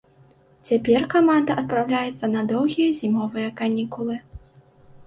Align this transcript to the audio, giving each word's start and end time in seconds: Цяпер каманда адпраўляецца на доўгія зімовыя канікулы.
Цяпер 0.69 1.05
каманда 1.13 1.57
адпраўляецца 1.63 2.25
на 2.35 2.41
доўгія 2.53 2.89
зімовыя 3.03 3.47
канікулы. 3.63 4.15